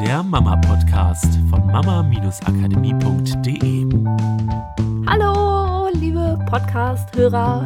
[0.00, 3.86] der Mama-Podcast von mama-akademie.de.
[5.06, 7.64] Hallo, liebe Podcast-Hörer.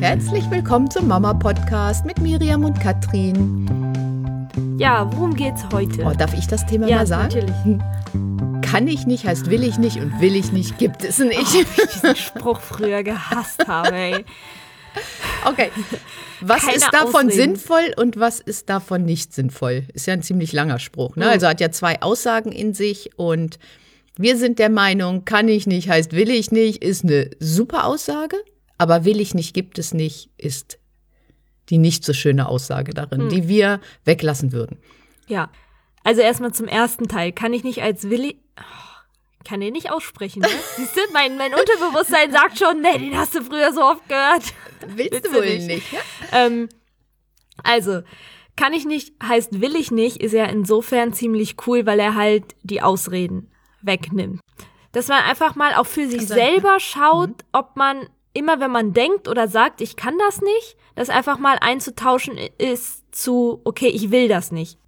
[0.00, 4.48] Herzlich willkommen zum Mama-Podcast mit Miriam und Katrin.
[4.78, 6.02] Ja, worum geht's heute?
[6.04, 7.32] Oh, darf ich das Thema ja, mal sagen?
[7.32, 7.54] natürlich.
[8.68, 11.38] Kann ich nicht heißt will ich nicht und will ich nicht gibt es nicht.
[11.38, 14.24] Oh, wie ich diesen Spruch früher gehasst habe, ey.
[15.46, 15.70] Okay.
[16.40, 17.30] Was Keine ist davon Ausreden.
[17.56, 19.84] sinnvoll und was ist davon nicht sinnvoll?
[19.94, 21.16] Ist ja ein ziemlich langer Spruch.
[21.16, 21.24] Ne?
[21.26, 21.30] Mhm.
[21.30, 23.58] Also hat ja zwei Aussagen in sich und
[24.18, 28.36] wir sind der Meinung, kann ich nicht heißt will ich nicht, ist eine super Aussage,
[28.78, 30.78] aber will ich nicht gibt es nicht, ist
[31.70, 33.28] die nicht so schöne Aussage darin, Mhm.
[33.28, 34.78] die wir weglassen würden.
[35.28, 35.50] Ja.
[36.04, 37.32] Also erstmal zum ersten Teil.
[37.32, 38.38] Kann ich nicht als Willi.
[38.58, 38.62] Oh,
[39.46, 40.48] kann den nicht aussprechen, ne?
[40.76, 44.42] Siehst du, mein, mein Unterbewusstsein sagt schon, nee, den hast du früher so oft gehört.
[44.86, 45.66] Willst, Willst du wohl nicht?
[45.66, 45.92] nicht?
[45.92, 46.00] ja?
[46.32, 46.68] Ähm,
[47.62, 48.02] also,
[48.56, 52.56] kann ich nicht, heißt will ich nicht, ist ja insofern ziemlich cool, weil er halt
[52.62, 53.50] die Ausreden
[53.82, 54.40] wegnimmt.
[54.92, 58.92] Dass man einfach mal auch für sich sein, selber schaut, ob man immer, wenn man
[58.92, 64.10] denkt oder sagt, ich kann das nicht, das einfach mal einzutauschen ist zu, okay, ich
[64.10, 64.78] will das nicht.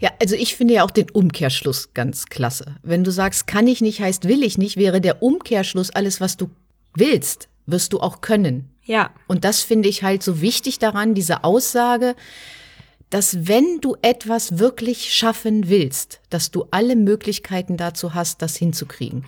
[0.00, 2.76] Ja, also ich finde ja auch den Umkehrschluss ganz klasse.
[2.82, 6.36] Wenn du sagst, kann ich nicht, heißt will ich nicht, wäre der Umkehrschluss alles, was
[6.36, 6.50] du
[6.94, 8.70] willst, wirst du auch können.
[8.84, 12.14] Ja, Und das finde ich halt so wichtig daran, diese Aussage,
[13.10, 19.24] dass wenn du etwas wirklich schaffen willst, dass du alle Möglichkeiten dazu hast, das hinzukriegen.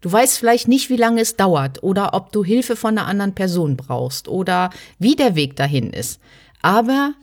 [0.00, 3.34] Du weißt vielleicht nicht, wie lange es dauert oder ob du Hilfe von einer anderen
[3.34, 6.20] Person brauchst oder wie der Weg dahin ist.
[6.60, 7.14] Aber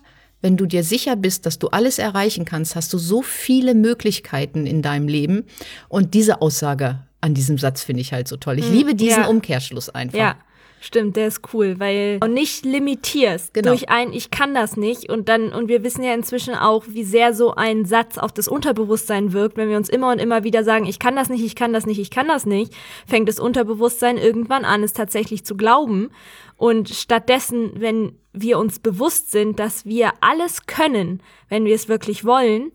[0.41, 4.65] wenn du dir sicher bist, dass du alles erreichen kannst, hast du so viele Möglichkeiten
[4.65, 5.45] in deinem Leben.
[5.87, 8.59] Und diese Aussage an diesem Satz finde ich halt so toll.
[8.59, 9.27] Ich liebe diesen ja.
[9.27, 10.17] Umkehrschluss einfach.
[10.17, 10.35] ja.
[10.83, 13.69] Stimmt, der ist cool, weil du nicht limitierst Genau.
[13.69, 17.03] durch ein Ich kann das nicht und dann und wir wissen ja inzwischen auch, wie
[17.03, 20.63] sehr so ein Satz auf das Unterbewusstsein wirkt, wenn wir uns immer und immer wieder
[20.63, 22.73] sagen, ich kann das nicht, ich kann das nicht, ich kann das nicht,
[23.05, 26.09] fängt das Unterbewusstsein irgendwann an, es tatsächlich zu glauben
[26.57, 32.25] und stattdessen, wenn wir uns bewusst sind, dass wir alles können, wenn wir es wirklich
[32.25, 32.71] wollen,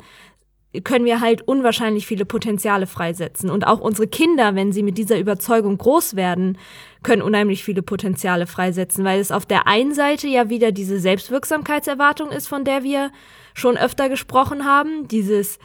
[0.83, 3.51] können wir halt unwahrscheinlich viele Potenziale freisetzen.
[3.51, 6.59] Und auch unsere Kinder, wenn sie mit dieser Überzeugung groß werden,
[7.03, 12.31] können unheimlich viele Potenziale freisetzen, weil es auf der einen Seite ja wieder diese Selbstwirksamkeitserwartung
[12.31, 13.13] ist, von der wir
[13.55, 15.09] schon öfter gesprochen haben.
[15.09, 15.59] Dieses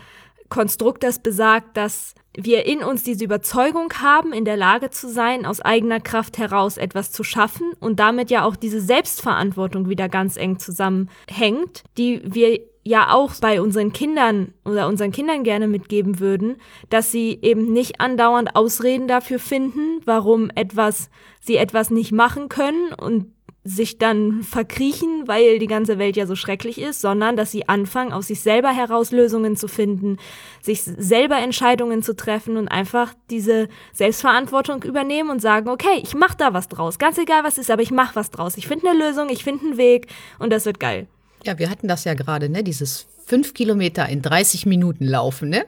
[0.49, 5.45] Konstrukt, das besagt, dass wir in uns diese Überzeugung haben, in der Lage zu sein,
[5.45, 10.37] aus eigener Kraft heraus etwas zu schaffen und damit ja auch diese Selbstverantwortung wieder ganz
[10.37, 16.57] eng zusammenhängt, die wir ja auch bei unseren Kindern oder unseren Kindern gerne mitgeben würden,
[16.89, 21.09] dass sie eben nicht andauernd Ausreden dafür finden, warum etwas
[21.39, 23.27] sie etwas nicht machen können und
[23.63, 28.11] sich dann verkriechen, weil die ganze Welt ja so schrecklich ist, sondern dass sie anfangen,
[28.11, 30.17] aus sich selber heraus Lösungen zu finden,
[30.61, 36.33] sich selber Entscheidungen zu treffen und einfach diese Selbstverantwortung übernehmen und sagen, okay, ich mach
[36.33, 38.57] da was draus, ganz egal was ist, aber ich mach was draus.
[38.57, 40.07] Ich finde eine Lösung, ich finde einen Weg
[40.39, 41.07] und das wird geil.
[41.43, 42.63] Ja, wir hatten das ja gerade, ne?
[42.63, 45.65] Dieses fünf Kilometer in 30 Minuten laufen, ne?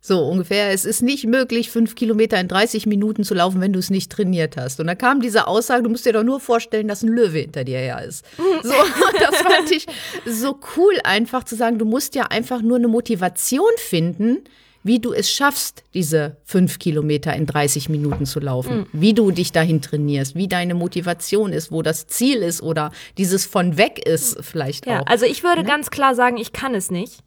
[0.00, 0.70] So ungefähr.
[0.70, 4.12] Es ist nicht möglich, fünf Kilometer in 30 Minuten zu laufen, wenn du es nicht
[4.12, 4.78] trainiert hast.
[4.78, 7.64] Und da kam diese Aussage, du musst dir doch nur vorstellen, dass ein Löwe hinter
[7.64, 8.22] dir her ist.
[8.62, 8.74] So,
[9.18, 9.86] das fand ich
[10.26, 14.44] so cool, einfach zu sagen, du musst ja einfach nur eine Motivation finden,
[14.84, 19.50] wie du es schaffst, diese fünf Kilometer in 30 Minuten zu laufen, wie du dich
[19.50, 24.36] dahin trainierst, wie deine Motivation ist, wo das Ziel ist oder dieses von weg ist
[24.44, 25.06] vielleicht Ja, auch.
[25.06, 27.20] also ich würde ganz klar sagen, ich kann es nicht.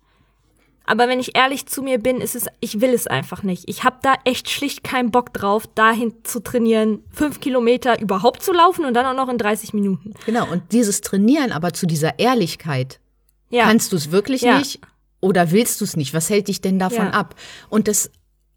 [0.89, 3.65] Aber wenn ich ehrlich zu mir bin, ist es, ich will es einfach nicht.
[3.67, 8.53] Ich habe da echt schlicht keinen Bock drauf, dahin zu trainieren, fünf Kilometer überhaupt zu
[8.53, 10.13] laufen und dann auch noch in 30 Minuten.
[10.25, 13.01] Genau, und dieses Trainieren aber zu dieser Ehrlichkeit,
[13.49, 14.59] Ja, kannst du es wirklich Ja.
[14.59, 14.79] nicht
[15.21, 16.13] oder willst du es nicht?
[16.13, 17.11] Was hält dich denn davon Ja.
[17.11, 17.35] ab?
[17.69, 18.11] Und das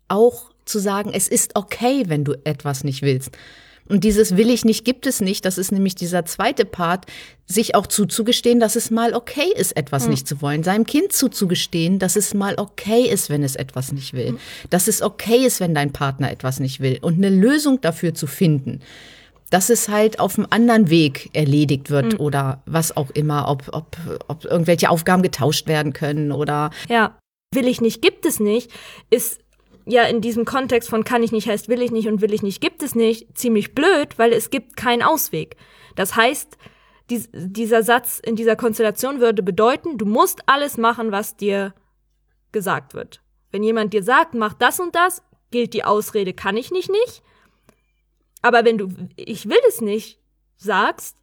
[0.08, 3.30] auch zu sagen, es ist okay, wenn du etwas nicht willst.
[3.88, 7.06] Und dieses will ich nicht, gibt es nicht, das ist nämlich dieser zweite Part,
[7.46, 10.10] sich auch zuzugestehen, dass es mal okay ist, etwas Hm.
[10.10, 10.62] nicht zu wollen.
[10.62, 14.38] Seinem Kind zuzugestehen, dass es mal okay ist, wenn es etwas nicht will.
[14.70, 16.98] Dass es okay ist, wenn dein Partner etwas nicht will.
[17.00, 18.80] Und eine Lösung dafür zu finden.
[19.50, 22.20] Dass es halt auf einem anderen Weg erledigt wird Hm.
[22.20, 23.96] oder was auch immer, ob, ob,
[24.28, 27.16] ob irgendwelche Aufgaben getauscht werden können oder ja.
[27.52, 28.70] Will ich nicht, gibt es nicht,
[29.10, 29.40] ist
[29.84, 32.42] ja in diesem Kontext von kann ich nicht heißt will ich nicht und will ich
[32.42, 35.56] nicht gibt es nicht ziemlich blöd, weil es gibt keinen Ausweg.
[35.96, 36.56] Das heißt,
[37.10, 41.74] dies, dieser Satz in dieser Konstellation würde bedeuten, du musst alles machen, was dir
[42.52, 43.20] gesagt wird.
[43.50, 47.22] Wenn jemand dir sagt, mach das und das, gilt die Ausrede kann ich nicht nicht.
[48.42, 50.18] Aber wenn du ich will es nicht
[50.56, 51.16] sagst,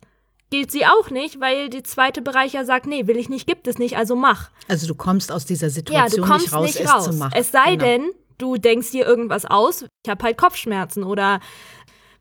[0.49, 3.67] gilt sie auch nicht, weil die zweite Bereich ja sagt, nee, will ich nicht, gibt
[3.67, 4.49] es nicht, also mach.
[4.67, 7.05] Also du kommst aus dieser Ja, Situation du kommst nicht raus, nicht es raus.
[7.05, 7.33] zu machen.
[7.35, 7.83] Es sei Genau.
[7.85, 11.39] denn, du denkst dir irgendwas aus, ich habe halt Kopfschmerzen oder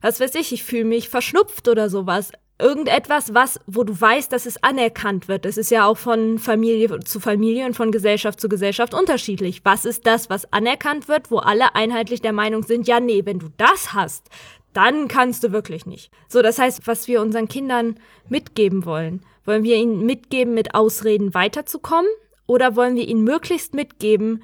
[0.01, 2.31] was weiß ich, ich fühle mich verschnupft oder sowas.
[2.59, 5.45] Irgendetwas, was, wo du weißt, dass es anerkannt wird.
[5.45, 9.61] Das ist ja auch von Familie zu Familie und von Gesellschaft zu Gesellschaft unterschiedlich.
[9.63, 13.37] Was ist das, was anerkannt wird, wo alle einheitlich der Meinung sind, ja, nee, wenn
[13.37, 14.29] du das hast,
[14.73, 16.11] dann kannst du wirklich nicht.
[16.27, 17.95] So, das heißt, was wir unseren Kindern
[18.29, 22.09] mitgeben wollen, wollen wir ihnen mitgeben, mit Ausreden weiterzukommen
[22.45, 24.43] oder wollen wir ihnen möglichst mitgeben,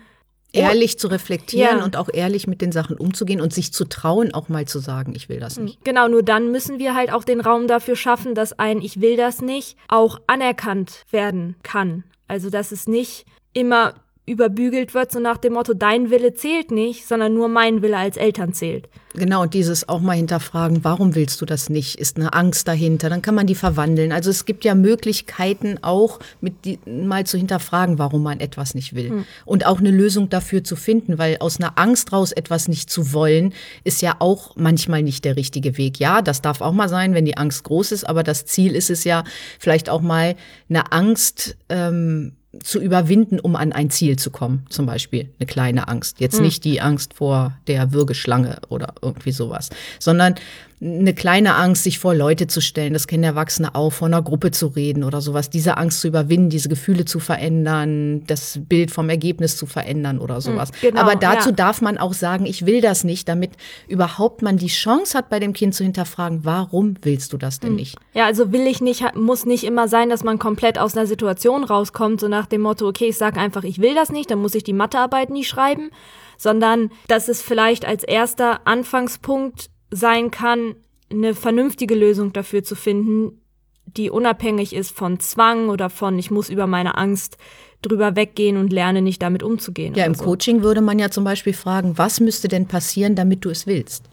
[0.56, 1.84] Ehrlich zu reflektieren Ja.
[1.84, 5.14] und auch ehrlich mit den Sachen umzugehen und sich zu trauen, auch mal zu sagen,
[5.16, 5.84] ich will das nicht.
[5.84, 9.18] Genau, nur dann müssen wir halt auch den Raum dafür schaffen, dass ein Ich will
[9.18, 12.04] das nicht auch anerkannt werden kann.
[12.28, 17.06] Also, dass es nicht immer überbügelt wird, so nach dem Motto, dein Wille zählt nicht,
[17.06, 18.88] sondern nur mein Wille als Eltern zählt.
[19.16, 22.00] Genau, und dieses auch mal hinterfragen, warum willst du das nicht?
[22.00, 23.10] Ist eine Angst dahinter?
[23.10, 24.12] Dann kann man die verwandeln.
[24.12, 28.96] Also es gibt ja Möglichkeiten auch mit die, mal zu hinterfragen, warum man etwas nicht
[28.96, 29.25] will.
[29.46, 33.14] Und auch eine Lösung dafür zu finden, weil aus einer Angst raus etwas nicht zu
[33.14, 33.54] wollen,
[33.84, 36.00] ist ja auch manchmal nicht der richtige Weg.
[36.00, 38.90] Ja, das darf auch mal sein, wenn die Angst groß ist, aber das Ziel ist
[38.90, 39.25] es ja,
[39.60, 40.36] vielleicht auch mal
[40.70, 44.66] eine Angst ähm, zu überwinden, um an ein Ziel zu kommen.
[44.70, 46.20] Zum Beispiel eine kleine Angst.
[46.20, 49.70] Jetzt nicht die Angst vor der Würgeschlange oder irgendwie sowas,
[50.00, 50.36] sondern
[50.84, 52.94] eine kleine Angst, sich vor Leute zu stellen.
[52.94, 55.50] Das kennen Erwachsene auch, vor einer Gruppe zu reden oder sowas.
[55.50, 60.42] Diese Angst zu überwinden, diese Gefühle zu verändern, das Bild vom Ergebnis zu verändern oder
[60.42, 60.72] sowas.
[60.82, 61.56] genau, Aber dazu ja.
[61.56, 63.52] darf man auch sagen, ich will das nicht, damit
[63.88, 67.76] überhaupt man die Chance hat, bei dem Kind zu hinterfragen, warum willst du das denn
[67.76, 67.98] nicht?
[68.14, 71.64] Ja, also will ich nicht, muss nicht immer sein, dass man komplett aus einer Situation
[71.64, 74.56] rauskommt, so nach dem Motto, okay, ich sage einfach, ich will das nicht, dann muss
[74.56, 75.92] ich die Mathearbeit nie schreiben,
[76.38, 80.75] sondern dass es vielleicht als erster Anfangspunkt sein kann,
[81.10, 83.40] eine vernünftige Lösung dafür zu finden,
[83.86, 87.38] die unabhängig ist von Zwang oder von, ich muss über meine Angst
[87.81, 89.94] drüber weggehen und lerne nicht damit umzugehen.
[89.94, 90.24] Ja, im so.
[90.24, 94.06] Coaching würde man ja zum Beispiel fragen, was müsste denn passieren, damit du es willst?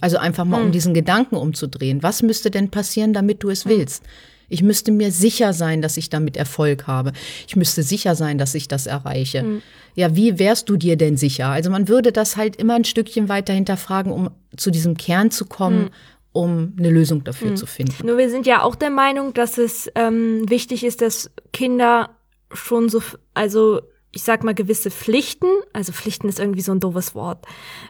[0.00, 2.02] Also einfach mal, um diesen Gedanken umzudrehen.
[2.02, 4.02] Was müsste denn passieren, damit du es willst?
[4.48, 7.12] Ich müsste mir sicher sein, dass ich damit Erfolg habe.
[7.46, 9.60] Ich müsste sicher sein, dass ich das erreiche.
[9.94, 11.48] Ja, wie wärst du dir denn sicher?
[11.48, 15.46] Also man würde das halt immer ein Stückchen weiter hinterfragen, um zu diesem Kern zu
[15.46, 15.90] kommen,
[16.32, 18.06] um eine Lösung dafür zu finden.
[18.06, 22.10] Nur wir sind ja auch der Meinung, dass es ähm, wichtig ist, dass Kinder
[22.52, 23.02] schon so,
[23.34, 23.80] also
[24.10, 27.46] ich sag mal gewisse Pflichten, also Pflichten ist irgendwie so ein doofes Wort,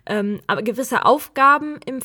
[0.06, 2.00] ähm, aber gewisse Aufgaben im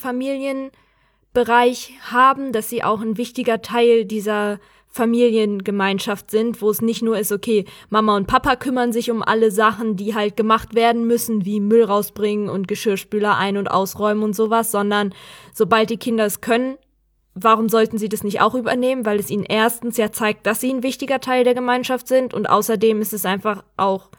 [1.34, 7.18] Familienbereich haben, dass sie auch ein wichtiger Teil dieser Familiengemeinschaft sind, wo es nicht nur
[7.18, 11.46] ist, okay, Mama und Papa kümmern sich um alle Sachen, die halt gemacht werden müssen,
[11.46, 15.14] wie Müll rausbringen und Geschirrspüler ein- und ausräumen und sowas, sondern
[15.54, 16.78] sobald die Kinder es können,
[17.36, 19.06] warum sollten sie das nicht auch übernehmen?
[19.06, 22.50] Weil es ihnen erstens ja zeigt, dass sie ein wichtiger Teil der Gemeinschaft sind und
[22.50, 24.10] außerdem ist es einfach auch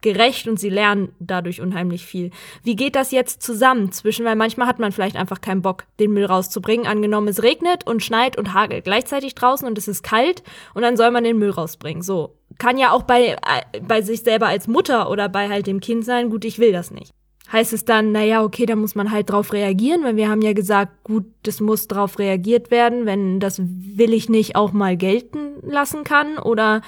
[0.00, 2.30] gerecht und sie lernen dadurch unheimlich viel.
[2.62, 6.12] Wie geht das jetzt zusammen zwischen, weil manchmal hat man vielleicht einfach keinen Bock, den
[6.12, 6.86] Müll rauszubringen.
[6.86, 10.42] Angenommen, es regnet und schneit und hagelt gleichzeitig draußen und es ist kalt
[10.74, 12.02] und dann soll man den Müll rausbringen.
[12.02, 12.36] So.
[12.58, 16.04] Kann ja auch bei, äh, bei sich selber als Mutter oder bei halt dem Kind
[16.04, 17.12] sein, gut, ich will das nicht.
[17.52, 20.54] Heißt es dann, naja, okay, da muss man halt drauf reagieren, weil wir haben ja
[20.54, 25.60] gesagt, gut, das muss drauf reagiert werden, wenn das will ich nicht auch mal gelten
[25.62, 26.38] lassen kann?
[26.38, 26.80] Oder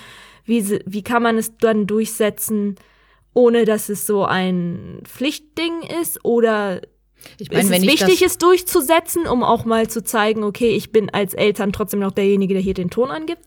[0.45, 2.77] wie, wie kann man es dann durchsetzen,
[3.37, 6.25] ohne dass es so ein Pflichtding ist?
[6.25, 6.81] Oder
[7.39, 11.35] Ich ist es wichtig, es durchzusetzen, um auch mal zu zeigen, okay, ich bin als
[11.35, 13.43] Eltern trotzdem noch derjenige, der hier den Ton angibt?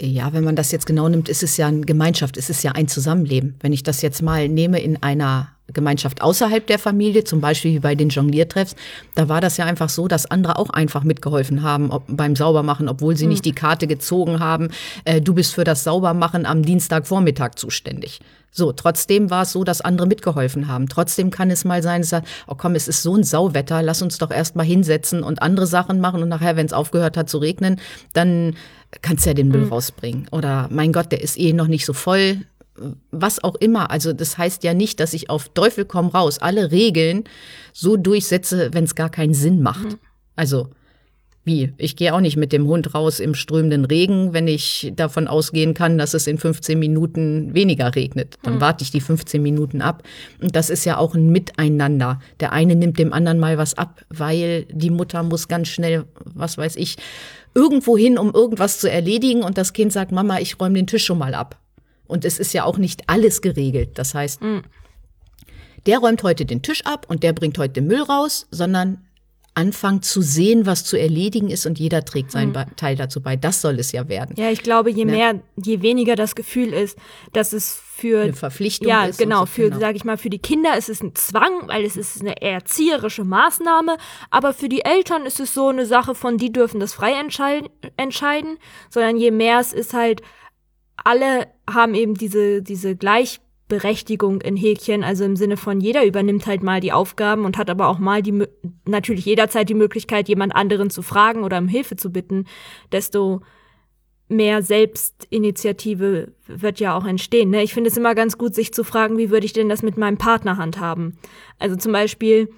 [0.00, 2.72] Ja, wenn man das jetzt genau nimmt, ist es ja eine Gemeinschaft, ist es ja
[2.72, 3.56] ein Zusammenleben.
[3.60, 7.78] Wenn ich das jetzt mal nehme in einer Gemeinschaft außerhalb der Familie, zum Beispiel wie
[7.78, 8.76] bei den Jongliertreffs,
[9.14, 12.88] da war das ja einfach so, dass andere auch einfach mitgeholfen haben ob, beim Saubermachen,
[12.88, 14.68] obwohl sie nicht die Karte gezogen haben.
[15.04, 18.20] Äh, du bist für das Saubermachen am Dienstagvormittag zuständig.
[18.50, 20.88] So, trotzdem war es so, dass andere mitgeholfen haben.
[20.88, 24.00] Trotzdem kann es mal sein, dass sagt, oh komm, es ist so ein Sauwetter, lass
[24.00, 27.28] uns doch erst mal hinsetzen und andere Sachen machen und nachher, wenn es aufgehört hat
[27.28, 27.80] zu regnen,
[28.12, 28.54] dann
[29.02, 30.28] kannst du ja den Müll rausbringen.
[30.30, 32.42] Oder mein Gott, der ist eh noch nicht so voll.
[33.10, 33.90] Was auch immer.
[33.90, 37.24] Also das heißt ja nicht, dass ich auf Teufel komm raus alle Regeln
[37.72, 39.98] so durchsetze, wenn es gar keinen Sinn macht.
[40.36, 40.70] Also
[41.44, 41.74] wie?
[41.76, 45.74] Ich gehe auch nicht mit dem Hund raus im strömenden Regen, wenn ich davon ausgehen
[45.74, 48.36] kann, dass es in 15 Minuten weniger regnet.
[48.42, 50.02] Dann warte ich die 15 Minuten ab.
[50.40, 52.18] Und das ist ja auch ein Miteinander.
[52.40, 56.56] Der eine nimmt dem anderen mal was ab, weil die Mutter muss ganz schnell, was
[56.56, 56.96] weiß ich,
[57.54, 59.42] irgendwo hin, um irgendwas zu erledigen.
[59.42, 61.60] Und das Kind sagt, Mama, ich räume den Tisch schon mal ab.
[62.06, 63.98] Und es ist ja auch nicht alles geregelt.
[63.98, 64.40] Das heißt,
[65.86, 69.04] der räumt heute den Tisch ab und der bringt heute den Müll raus, sondern
[69.54, 72.76] anfangen zu sehen, was zu erledigen ist und jeder trägt seinen mhm.
[72.76, 73.36] Teil dazu bei.
[73.36, 74.34] Das soll es ja werden.
[74.36, 75.12] Ja, ich glaube, je ne?
[75.12, 76.98] mehr, je weniger das Gefühl ist,
[77.32, 79.20] dass es für eine Verpflichtung ja, ist.
[79.20, 79.78] Ja, genau, so, für, genau.
[79.78, 83.22] sage ich mal, für die Kinder ist es ein Zwang, weil es ist eine erzieherische
[83.22, 83.96] Maßnahme,
[84.30, 87.68] aber für die Eltern ist es so eine Sache von, die dürfen das frei entscheiden,
[87.96, 88.58] entscheiden
[88.90, 90.20] sondern je mehr es ist halt,
[90.96, 96.46] alle haben eben diese, diese gleich Berechtigung in Häkchen, also im Sinne von jeder übernimmt
[96.46, 98.44] halt mal die Aufgaben und hat aber auch mal die
[98.84, 102.44] natürlich jederzeit die Möglichkeit, jemand anderen zu fragen oder um Hilfe zu bitten,
[102.92, 103.40] desto
[104.28, 107.50] mehr Selbstinitiative wird ja auch entstehen.
[107.50, 107.62] Ne?
[107.62, 109.96] Ich finde es immer ganz gut, sich zu fragen, wie würde ich denn das mit
[109.96, 111.18] meinem Partner handhaben?
[111.58, 112.50] Also zum Beispiel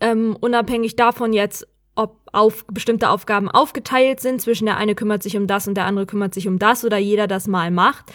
[0.00, 5.36] ähm, unabhängig davon jetzt, ob auf bestimmte Aufgaben aufgeteilt sind, zwischen der eine kümmert sich
[5.36, 8.12] um das und der andere kümmert sich um das oder jeder das mal macht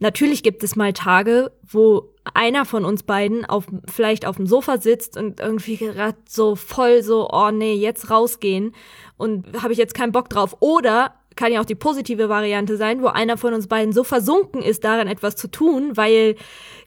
[0.00, 4.78] Natürlich gibt es mal Tage, wo einer von uns beiden auf, vielleicht auf dem Sofa
[4.78, 8.74] sitzt und irgendwie gerade so voll so, oh nee, jetzt rausgehen
[9.16, 10.56] und habe ich jetzt keinen Bock drauf.
[10.60, 14.62] Oder kann ja auch die positive Variante sein, wo einer von uns beiden so versunken
[14.62, 16.36] ist, daran etwas zu tun, weil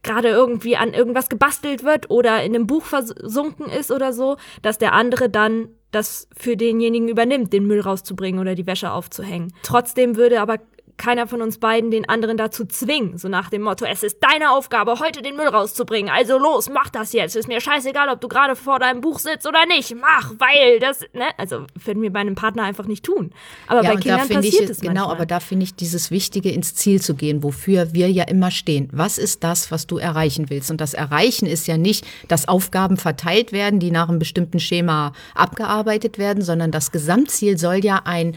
[0.04, 4.78] gerade irgendwie an irgendwas gebastelt wird oder in einem Buch versunken ist oder so, dass
[4.78, 9.54] der andere dann das für denjenigen übernimmt, den Müll rauszubringen oder die Wäsche aufzuhängen.
[9.64, 10.58] Trotzdem würde aber
[10.98, 14.52] keiner von uns beiden den anderen dazu zwingen, so nach dem Motto, es ist deine
[14.52, 18.28] Aufgabe, heute den Müll rauszubringen, also los, mach das jetzt, ist mir scheißegal, ob du
[18.28, 22.20] gerade vor deinem Buch sitzt oder nicht, mach, weil das, ne, also würden wir bei
[22.20, 23.32] einem Partner einfach nicht tun.
[23.68, 25.16] Aber ja, bei Kindern passiert ich, es Genau, manchmal.
[25.16, 28.90] aber da finde ich dieses Wichtige, ins Ziel zu gehen, wofür wir ja immer stehen.
[28.92, 30.72] Was ist das, was du erreichen willst?
[30.72, 35.14] Und das Erreichen ist ja nicht, dass Aufgaben verteilt werden, die nach einem bestimmten Schema
[35.36, 38.36] abgearbeitet werden, sondern das Gesamtziel soll ja ein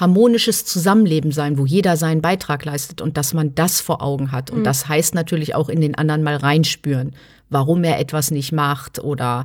[0.00, 4.50] harmonisches Zusammenleben sein, wo jeder seinen Beitrag leistet und dass man das vor Augen hat.
[4.50, 4.64] Und mhm.
[4.64, 7.12] das heißt natürlich auch in den anderen mal reinspüren,
[7.50, 9.44] warum er etwas nicht macht oder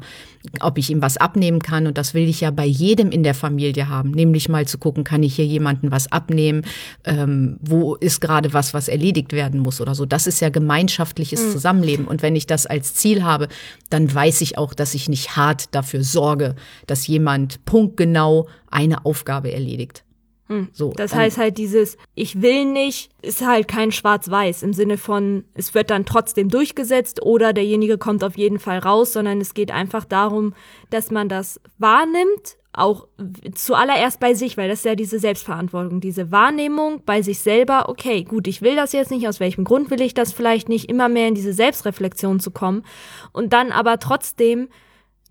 [0.62, 1.88] ob ich ihm was abnehmen kann.
[1.88, 5.04] Und das will ich ja bei jedem in der Familie haben, nämlich mal zu gucken,
[5.04, 6.62] kann ich hier jemanden was abnehmen,
[7.04, 10.06] ähm, wo ist gerade was, was erledigt werden muss oder so.
[10.06, 11.52] Das ist ja gemeinschaftliches mhm.
[11.52, 12.08] Zusammenleben.
[12.08, 13.50] Und wenn ich das als Ziel habe,
[13.90, 16.56] dann weiß ich auch, dass ich nicht hart dafür sorge,
[16.88, 20.05] dass jemand punktgenau eine Aufgabe erledigt.
[20.48, 20.70] Hm.
[20.74, 25.46] So, das heißt halt dieses Ich will nicht ist halt kein Schwarz-Weiß im Sinne von
[25.56, 29.72] es wird dann trotzdem durchgesetzt oder derjenige kommt auf jeden Fall raus, sondern es geht
[29.72, 30.54] einfach darum,
[30.92, 33.08] dass man das wahrnimmt, auch
[33.54, 38.24] zuallererst bei sich, weil das ist ja diese Selbstverantwortung, diese Wahrnehmung bei sich selber, okay,
[38.24, 41.10] gut, ich will das jetzt nicht, aus welchem Grund will ich das vielleicht nicht, immer
[41.10, 42.84] mehr in diese Selbstreflexion zu kommen
[43.32, 44.68] und dann aber trotzdem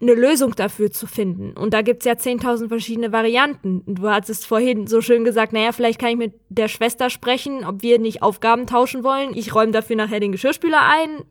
[0.01, 1.57] eine Lösung dafür zu finden.
[1.57, 3.83] Und da gibt's ja 10.000 verschiedene Varianten.
[3.87, 7.83] Du hattest vorhin so schön gesagt, naja, vielleicht kann ich mit der Schwester sprechen, ob
[7.83, 9.31] wir nicht Aufgaben tauschen wollen.
[9.35, 11.25] Ich räume dafür nachher den Geschirrspüler ein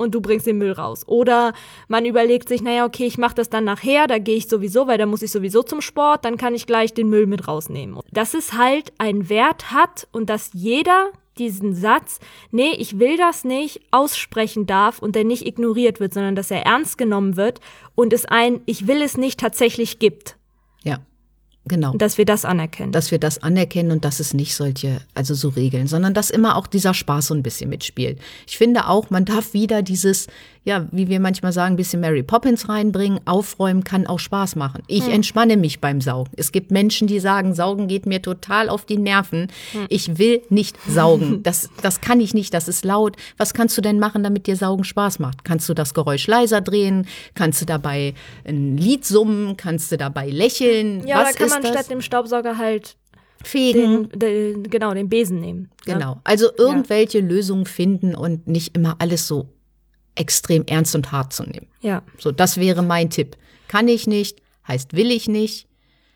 [0.00, 1.06] und du bringst den Müll raus.
[1.06, 1.52] Oder
[1.88, 4.98] man überlegt sich, naja, okay, ich mache das dann nachher, da gehe ich sowieso, weil
[4.98, 7.98] da muss ich sowieso zum Sport, dann kann ich gleich den Müll mit rausnehmen.
[8.10, 12.20] Dass es halt einen Wert hat und dass jeder diesen Satz,
[12.52, 16.64] nee, ich will das nicht, aussprechen darf und der nicht ignoriert wird, sondern dass er
[16.64, 17.60] ernst genommen wird
[17.96, 20.36] und es ein Ich will es nicht tatsächlich gibt.
[21.70, 21.92] Genau.
[21.96, 22.90] Dass wir das anerkennen.
[22.90, 26.56] Dass wir das anerkennen und dass es nicht solche, also so Regeln, sondern dass immer
[26.56, 28.18] auch dieser Spaß so ein bisschen mitspielt.
[28.48, 30.26] Ich finde auch, man darf wieder dieses,
[30.64, 33.20] ja, wie wir manchmal sagen, ein bisschen Mary Poppins reinbringen.
[33.24, 34.82] Aufräumen kann auch Spaß machen.
[34.88, 35.12] Ich hm.
[35.12, 36.32] entspanne mich beim Saugen.
[36.36, 39.46] Es gibt Menschen, die sagen, Saugen geht mir total auf die Nerven.
[39.72, 39.86] Hm.
[39.88, 41.42] Ich will nicht saugen.
[41.44, 43.16] Das, das kann ich nicht, das ist laut.
[43.38, 45.44] Was kannst du denn machen, damit dir Saugen Spaß macht?
[45.44, 47.06] Kannst du das Geräusch leiser drehen?
[47.34, 49.56] Kannst du dabei ein Lied summen?
[49.56, 51.06] Kannst du dabei lächeln?
[51.06, 51.82] Ja, Was da kann man das?
[51.82, 52.96] statt dem Staubsauger halt
[53.42, 54.08] fegen.
[54.10, 55.70] Den, den, genau, den Besen nehmen.
[55.84, 56.20] Genau.
[56.24, 57.24] Also irgendwelche ja.
[57.24, 59.48] Lösungen finden und nicht immer alles so
[60.14, 61.68] extrem ernst und hart zu nehmen.
[61.80, 62.02] Ja.
[62.18, 63.36] So, das wäre mein Tipp.
[63.68, 65.66] Kann ich nicht, heißt will ich nicht.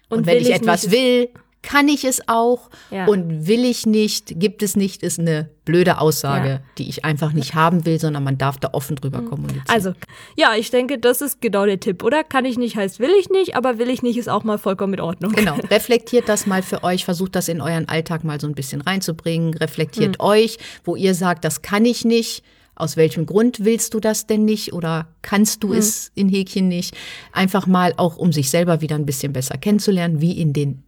[0.09, 1.31] Und, und wenn ich, ich etwas will,
[1.65, 2.71] kann ich es auch.
[2.91, 3.07] Ja.
[3.07, 6.61] Und will ich nicht, gibt es nicht, ist eine blöde Aussage, ja.
[6.77, 9.31] die ich einfach nicht haben will, sondern man darf da offen drüber mhm.
[9.31, 9.65] kommunizieren.
[9.69, 9.95] Also,
[10.37, 12.23] ja, ich denke, das ist genau der Tipp, oder?
[12.23, 14.95] Kann ich nicht, heißt will ich nicht, aber will ich nicht, ist auch mal vollkommen
[14.95, 15.33] in Ordnung.
[15.33, 15.55] Genau.
[15.71, 19.55] Reflektiert das mal für euch, versucht das in euren Alltag mal so ein bisschen reinzubringen.
[19.55, 20.25] Reflektiert mhm.
[20.25, 22.45] euch, wo ihr sagt, das kann ich nicht
[22.77, 25.75] aus welchem Grund willst du das denn nicht oder kannst du mhm.
[25.75, 26.97] es in Häkchen nicht?
[27.33, 30.83] Einfach mal auch, um sich selber wieder ein bisschen besser kennenzulernen, wie in den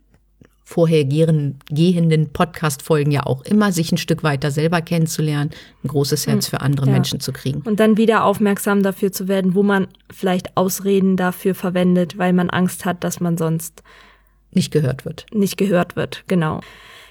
[0.68, 5.50] vorhergehenden Podcast-Folgen ja auch immer, sich ein Stück weiter selber kennenzulernen,
[5.84, 6.92] ein großes Herz für andere ja.
[6.92, 7.62] Menschen zu kriegen.
[7.62, 12.50] Und dann wieder aufmerksam dafür zu werden, wo man vielleicht Ausreden dafür verwendet, weil man
[12.50, 13.84] Angst hat, dass man sonst
[14.50, 15.26] nicht gehört wird.
[15.32, 16.60] Nicht gehört wird, genau.